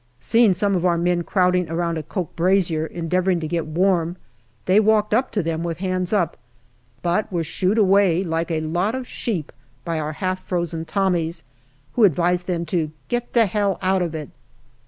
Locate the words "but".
7.03-7.31